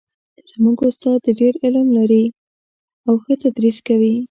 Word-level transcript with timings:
زموږ 0.51 0.77
استاد 0.89 1.21
ډېر 1.39 1.53
علم 1.63 1.87
لري 1.97 2.25
او 3.07 3.13
ښه 3.23 3.33
تدریس 3.43 3.77
کوي 3.87 4.13